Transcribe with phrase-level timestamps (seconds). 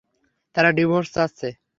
[0.55, 1.49] তারা ডিভোর্স চাচ্ছে।